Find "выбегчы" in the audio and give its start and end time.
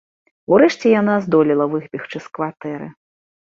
1.77-2.17